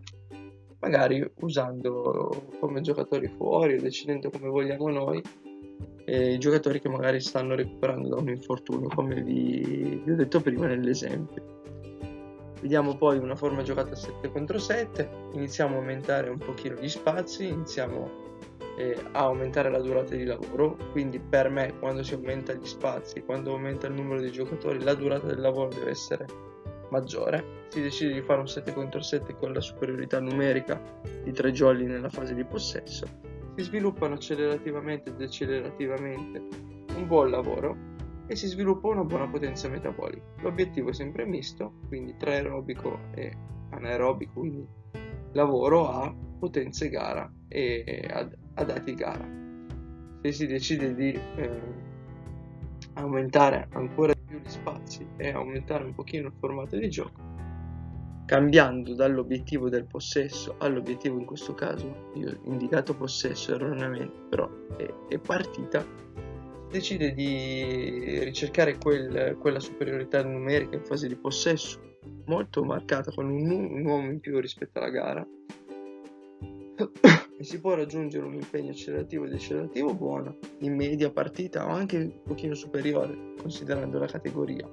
magari 0.79 1.29
usando 1.41 2.47
come 2.59 2.81
giocatori 2.81 3.27
fuori 3.27 3.75
o 3.75 3.81
decidendo 3.81 4.29
come 4.29 4.47
vogliamo 4.47 4.89
noi 4.89 5.21
i 6.05 6.39
giocatori 6.39 6.79
che 6.79 6.89
magari 6.89 7.21
stanno 7.21 7.53
recuperando 7.53 8.09
da 8.09 8.15
un 8.15 8.29
infortunio 8.29 8.87
come 8.87 9.21
vi, 9.21 10.01
vi 10.03 10.11
ho 10.11 10.15
detto 10.15 10.41
prima 10.41 10.65
nell'esempio. 10.65 11.57
Vediamo 12.61 12.95
poi 12.95 13.19
una 13.19 13.35
forma 13.35 13.61
giocata 13.61 13.95
7 13.95 14.31
contro 14.31 14.57
7, 14.57 15.09
iniziamo 15.33 15.75
a 15.75 15.77
aumentare 15.77 16.29
un 16.29 16.39
pochino 16.39 16.75
gli 16.75 16.89
spazi, 16.89 17.47
iniziamo 17.47 18.27
eh, 18.77 18.97
a 19.11 19.23
aumentare 19.23 19.69
la 19.69 19.79
durata 19.79 20.15
di 20.15 20.23
lavoro, 20.23 20.77
quindi 20.91 21.19
per 21.19 21.49
me 21.49 21.77
quando 21.79 22.03
si 22.03 22.13
aumenta 22.13 22.53
gli 22.53 22.65
spazi, 22.65 23.23
quando 23.23 23.53
aumenta 23.53 23.87
il 23.87 23.93
numero 23.93 24.21
di 24.21 24.31
giocatori, 24.31 24.81
la 24.83 24.93
durata 24.93 25.27
del 25.27 25.39
lavoro 25.39 25.69
deve 25.69 25.91
essere 25.91 26.25
maggiore. 26.89 27.67
Si 27.69 27.81
decide 27.81 28.13
di 28.13 28.21
fare 28.21 28.39
un 28.39 28.47
7 28.47 28.73
contro 28.73 29.01
7 29.01 29.35
con 29.35 29.53
la 29.53 29.61
superiorità 29.61 30.19
numerica 30.19 30.81
di 31.23 31.31
3 31.31 31.51
jolly 31.51 31.85
nella 31.85 32.09
fase 32.09 32.33
di 32.33 32.43
possesso. 32.43 33.05
Si 33.55 33.63
sviluppano 33.63 34.15
accelerativamente 34.15 35.09
ed 35.09 35.17
decelerativamente 35.17 36.41
un 36.95 37.07
buon 37.07 37.29
lavoro 37.29 37.75
e 38.27 38.35
si 38.35 38.47
sviluppa 38.47 38.87
una 38.87 39.03
buona 39.03 39.27
potenza 39.27 39.67
metabolica. 39.67 40.23
L'obiettivo 40.41 40.89
è 40.89 40.93
sempre 40.93 41.25
misto, 41.25 41.73
quindi 41.87 42.15
3 42.17 42.35
aerobico 42.35 42.99
e 43.15 43.31
anaerobico, 43.71 44.39
quindi 44.39 44.67
lavoro 45.33 45.89
a 45.89 46.13
potenze 46.39 46.89
gara 46.89 47.31
e 47.47 48.07
ad 48.09 48.35
a 48.59 48.63
dati 48.65 48.93
gara. 48.93 49.27
Se 50.21 50.31
si 50.31 50.47
decide 50.47 50.93
di 50.93 51.11
eh, 51.13 51.61
aumentare 52.93 53.67
ancora 53.71 54.13
di 54.13 54.19
più 54.25 54.39
gli 54.39 54.49
spazi 54.49 55.07
e 55.17 55.29
aumentare 55.29 55.85
un 55.85 55.93
pochino 55.93 56.27
il 56.27 56.33
formato 56.37 56.75
di 56.75 56.89
gioco, 56.89 57.21
cambiando 58.25 58.95
dall'obiettivo 58.95 59.69
del 59.69 59.85
possesso 59.85 60.55
all'obiettivo 60.59 61.17
in 61.17 61.25
questo 61.25 61.53
caso, 61.53 62.11
io 62.15 62.31
ho 62.31 62.51
indicato 62.51 62.93
possesso 62.95 63.55
erroneamente, 63.55 64.19
però 64.29 64.49
è, 64.75 64.93
è 65.07 65.17
partita, 65.19 65.85
decide 66.69 67.13
di 67.13 68.19
ricercare 68.23 68.77
quel, 68.77 69.37
quella 69.39 69.59
superiorità 69.59 70.21
numerica 70.21 70.75
in 70.75 70.83
fase 70.83 71.07
di 71.07 71.15
possesso 71.15 71.79
molto 72.25 72.63
marcata 72.63 73.11
con 73.11 73.29
un, 73.29 73.49
un 73.49 73.85
uomo 73.85 74.11
in 74.11 74.19
più 74.19 74.37
rispetto 74.39 74.79
alla 74.79 74.89
gara 74.89 75.27
e 77.37 77.43
si 77.43 77.59
può 77.59 77.73
raggiungere 77.73 78.25
un 78.25 78.33
impegno 78.33 78.71
accelerativo 78.71 79.25
ed 79.25 79.33
accelerativo 79.33 79.93
buono 79.93 80.37
in 80.59 80.75
media 80.75 81.11
partita 81.11 81.65
o 81.65 81.69
anche 81.69 81.97
un 81.97 82.21
pochino 82.23 82.53
superiore 82.53 83.33
considerando 83.41 83.99
la 83.99 84.07
categoria. 84.07 84.67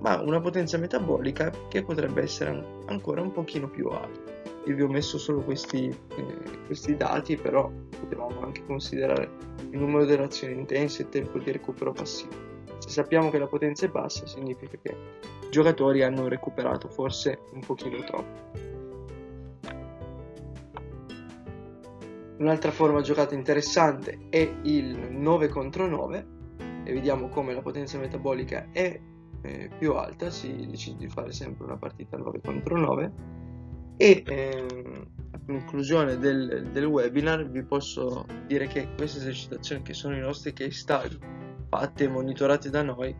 Ma 0.00 0.20
una 0.20 0.40
potenza 0.40 0.78
metabolica 0.78 1.52
che 1.68 1.82
potrebbe 1.84 2.22
essere 2.22 2.82
ancora 2.86 3.20
un 3.20 3.30
pochino 3.30 3.70
più 3.70 3.88
alta. 3.88 4.40
Io 4.66 4.74
vi 4.74 4.82
ho 4.82 4.88
messo 4.88 5.18
solo 5.18 5.42
questi, 5.42 5.86
eh, 5.86 6.66
questi 6.66 6.96
dati 6.96 7.36
però 7.36 7.70
potevamo 7.98 8.40
anche 8.42 8.64
considerare 8.64 9.30
il 9.70 9.78
numero 9.78 10.04
delle 10.04 10.24
azioni 10.24 10.54
intense 10.54 11.02
e 11.02 11.04
il 11.04 11.10
tempo 11.10 11.38
di 11.38 11.52
recupero 11.52 11.92
passivo. 11.92 12.50
Se 12.78 12.88
sappiamo 12.88 13.30
che 13.30 13.38
la 13.38 13.46
potenza 13.46 13.86
è 13.86 13.88
bassa 13.88 14.26
significa 14.26 14.76
che 14.80 14.90
i 15.46 15.50
giocatori 15.50 16.02
hanno 16.02 16.26
recuperato 16.26 16.88
forse 16.88 17.40
un 17.52 17.60
pochino 17.60 18.02
troppo 18.02 18.72
Un'altra 22.42 22.72
forma 22.72 23.02
giocata 23.02 23.36
interessante 23.36 24.26
è 24.28 24.52
il 24.62 25.12
9 25.12 25.46
contro 25.46 25.86
9 25.86 26.26
e 26.82 26.92
vediamo 26.92 27.28
come 27.28 27.54
la 27.54 27.62
potenza 27.62 27.98
metabolica 27.98 28.66
è 28.72 29.00
eh, 29.42 29.70
più 29.78 29.92
alta, 29.92 30.28
si 30.28 30.66
decide 30.66 30.96
di 30.98 31.08
fare 31.08 31.30
sempre 31.30 31.64
una 31.64 31.76
partita 31.76 32.16
9 32.16 32.40
contro 32.40 32.76
9 32.76 33.12
e 33.96 34.24
eh, 34.26 34.66
a 35.30 35.40
conclusione 35.46 36.18
del, 36.18 36.70
del, 36.72 36.84
webinar 36.84 37.48
vi 37.48 37.62
posso 37.62 38.26
dire 38.48 38.66
che 38.66 38.88
queste 38.96 39.18
esercitazioni 39.18 39.82
che 39.82 39.94
sono 39.94 40.16
i 40.16 40.20
nostri 40.20 40.52
case 40.52 40.72
study 40.72 41.16
fatte 41.68 42.04
e 42.04 42.08
monitorate 42.08 42.70
da 42.70 42.82
noi 42.82 43.14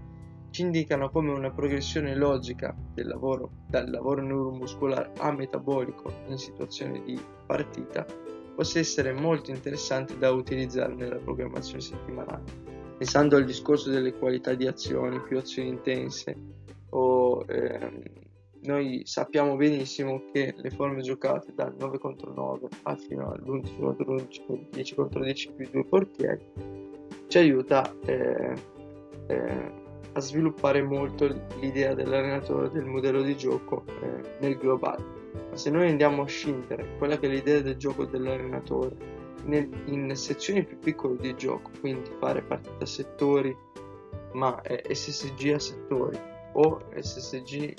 ci 0.51 0.63
indicano 0.63 1.11
come 1.11 1.31
una 1.31 1.53
progressione 1.53 2.17
logica 2.17 2.75
del 2.93 3.07
lavoro 3.07 3.51
dal 3.69 3.89
lavoro 3.89 4.21
neuromuscolare 4.21 5.13
a 5.19 5.31
metabolico 5.31 6.13
in 6.27 6.37
situazione 6.39 7.05
di 7.05 7.17
partita 7.47 8.05
possa 8.55 8.79
essere 8.79 9.13
molto 9.13 9.51
interessante 9.51 10.17
da 10.19 10.31
utilizzare 10.31 10.95
nella 10.95 11.17
programmazione 11.17 11.81
settimanale. 11.81 12.43
Pensando 12.99 13.37
al 13.37 13.45
discorso 13.45 13.91
delle 13.91 14.13
qualità 14.13 14.55
di 14.55 14.67
azioni, 14.67 15.21
più 15.21 15.39
azioni 15.39 15.69
intense, 15.69 16.37
o, 16.91 17.45
ehm, 17.49 18.03
noi 18.63 19.03
sappiamo 19.05 19.57
benissimo 19.57 20.25
che 20.33 20.55
le 20.57 20.71
forme 20.71 21.03
giocate 21.03 21.53
dal 21.55 21.75
9 21.77 21.99
contro 21.99 22.33
9 22.33 22.69
a 22.83 22.95
fino 22.97 23.33
all'11 23.33 23.79
contro 23.81 24.13
11, 24.13 24.69
10 24.71 24.95
contro 24.95 25.25
10 25.25 25.53
più 25.53 25.69
due 25.71 25.85
portieri, 25.85 26.47
ci 27.27 27.39
aiuta 27.39 27.93
eh, 28.05 28.55
eh, 29.27 29.73
a 30.13 30.21
sviluppare 30.21 30.83
molto 30.83 31.27
l'idea 31.61 31.95
dell'allenatore 31.95 32.71
del 32.71 32.85
modello 32.85 33.23
di 33.23 33.37
gioco 33.37 33.85
eh, 33.87 34.37
nel 34.41 34.57
globale 34.59 35.22
se 35.55 35.71
noi 35.71 35.89
andiamo 35.89 36.23
a 36.23 36.27
scindere 36.27 36.97
quella 36.99 37.19
che 37.19 37.27
è 37.27 37.31
l'idea 37.31 37.61
del 37.61 37.77
gioco 37.77 38.05
dell'allenatore 38.05 38.97
nel, 39.45 39.69
in 39.87 40.15
sezioni 40.17 40.65
più 40.65 40.79
piccole 40.79 41.17
di 41.17 41.35
gioco, 41.35 41.71
quindi 41.81 42.11
fare 42.19 42.43
partite 42.43 42.85
a 42.85 42.87
settori, 42.87 43.57
ma 44.33 44.61
eh, 44.63 44.95
SSG 44.95 45.53
a 45.53 45.59
settori, 45.59 46.19
o 46.55 46.81
SSG 46.95 47.75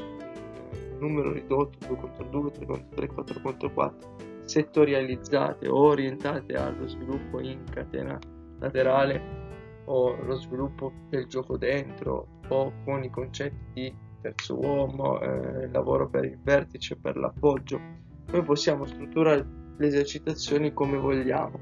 numero 0.99 1.31
ridotto 1.31 1.77
2 1.87 1.95
contro 1.97 2.23
2, 2.25 2.51
3 2.51 2.65
contro 2.65 2.87
3, 2.95 3.07
4 3.07 3.41
contro 3.41 3.71
4 3.71 4.15
settorializzate 4.45 5.67
o 5.67 5.77
orientate 5.77 6.53
allo 6.53 6.87
sviluppo 6.87 7.39
in 7.39 7.63
catena 7.69 8.19
laterale 8.59 9.41
o 9.85 10.15
lo 10.23 10.35
sviluppo 10.35 10.91
del 11.09 11.27
gioco 11.27 11.57
dentro 11.57 12.27
o 12.47 12.71
con 12.85 13.03
i 13.03 13.09
concetti 13.09 13.71
di 13.73 13.95
terzo 14.23 14.57
uomo, 14.57 15.19
eh, 15.19 15.67
lavoro 15.69 16.09
per 16.09 16.23
il 16.23 16.39
vertice, 16.41 16.95
per 16.95 17.17
l'appoggio. 17.17 17.79
Noi 18.27 18.43
possiamo 18.43 18.85
strutturare 18.85 19.45
le 19.77 19.87
esercitazioni 19.87 20.73
come 20.73 20.97
vogliamo, 20.97 21.59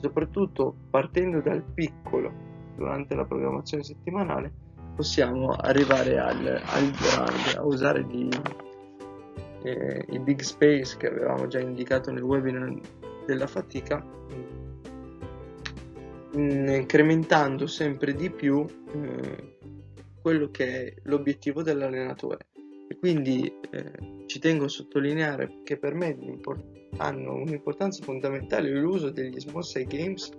soprattutto 0.00 0.74
partendo 0.90 1.40
dal 1.40 1.62
piccolo 1.62 2.32
durante 2.76 3.14
la 3.14 3.24
programmazione 3.24 3.82
settimanale 3.82 4.52
possiamo 4.94 5.50
arrivare 5.50 6.18
al, 6.18 6.62
al 6.64 6.90
grande, 6.92 7.56
a 7.56 7.64
usare 7.64 8.06
di, 8.06 8.28
eh, 9.64 10.04
i 10.10 10.18
big 10.20 10.40
space 10.40 10.96
che 10.96 11.08
avevamo 11.08 11.48
già 11.48 11.58
indicato 11.58 12.12
nel 12.12 12.22
webinar 12.22 12.72
della 13.26 13.48
fatica 13.48 14.04
Mm, 16.36 16.66
incrementando 16.68 17.68
sempre 17.68 18.12
di 18.12 18.28
più 18.28 18.66
eh, 18.92 19.53
quello 20.24 20.50
che 20.50 20.86
è 20.86 20.94
l'obiettivo 21.02 21.62
dell'allenatore. 21.62 22.46
E 22.88 22.96
quindi 22.96 23.44
eh, 23.70 24.24
ci 24.24 24.38
tengo 24.38 24.64
a 24.64 24.68
sottolineare 24.68 25.60
che 25.64 25.76
per 25.76 25.92
me 25.92 26.16
hanno 26.96 27.34
un'importanza 27.34 28.02
fondamentale 28.02 28.70
l'uso 28.70 29.10
degli 29.10 29.38
small 29.38 29.60
side 29.60 29.84
games 29.84 30.30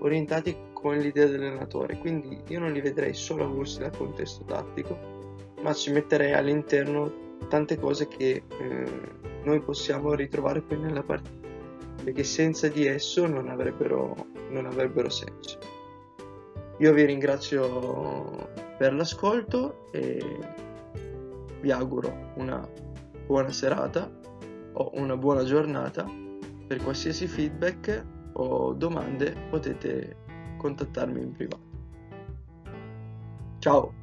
orientati 0.00 0.56
con 0.72 0.96
l'idea 0.96 1.28
dell'allenatore. 1.28 1.98
Quindi 1.98 2.36
io 2.48 2.58
non 2.58 2.72
li 2.72 2.80
vedrei 2.80 3.14
solo 3.14 3.44
avulsi 3.44 3.78
dal 3.78 3.96
contesto 3.96 4.42
tattico, 4.42 4.98
ma 5.62 5.72
ci 5.72 5.92
metterei 5.92 6.32
all'interno 6.32 7.36
tante 7.48 7.78
cose 7.78 8.08
che 8.08 8.42
eh, 8.42 8.90
noi 9.44 9.60
possiamo 9.60 10.14
ritrovare 10.14 10.62
poi 10.62 10.80
nella 10.80 11.04
partita 11.04 11.46
perché 12.02 12.24
senza 12.24 12.66
di 12.66 12.86
esso 12.86 13.26
non 13.28 13.48
avrebbero, 13.48 14.16
non 14.50 14.66
avrebbero 14.66 15.08
senso. 15.10 15.58
Io 16.78 16.92
vi 16.92 17.04
ringrazio 17.04 18.66
per 18.78 18.94
l'ascolto 18.94 19.90
e 19.90 20.38
vi 21.60 21.70
auguro 21.72 22.32
una 22.36 22.66
buona 23.26 23.50
serata 23.50 24.08
o 24.74 24.90
una 24.94 25.16
buona 25.16 25.44
giornata. 25.44 26.06
Per 26.66 26.82
qualsiasi 26.82 27.26
feedback 27.26 28.06
o 28.34 28.72
domande 28.72 29.34
potete 29.50 30.16
contattarmi 30.58 31.20
in 31.20 31.32
privato. 31.32 31.66
Ciao! 33.58 33.97